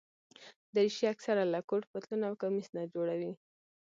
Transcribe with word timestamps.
دریشي 0.75 1.05
اکثره 1.13 1.43
له 1.53 1.59
کوټ، 1.69 1.83
پتلون 1.91 2.21
او 2.27 2.33
کمیس 2.41 2.67
نه 2.77 2.83
جوړه 2.93 3.15
وي. 3.19 3.31